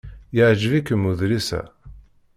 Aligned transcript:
Yeɛjeb-ikem 0.35 1.03
udlis-a? 1.11 1.61